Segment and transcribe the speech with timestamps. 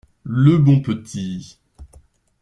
[0.23, 1.59] Le bon petit!